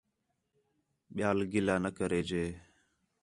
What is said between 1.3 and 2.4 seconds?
گِلہ نہ کرے